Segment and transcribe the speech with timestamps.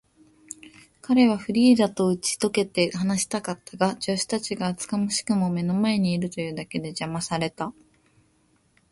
[1.03, 7.71] 彼はフリーダとうちとけて話したかったが、助手たちが厚かましくも目の前にいるというだけで、じゃまされた。